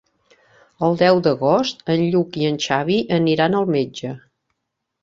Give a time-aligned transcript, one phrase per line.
[0.87, 4.19] El deu d'agost en Lluc i en Xavi aniran al metge.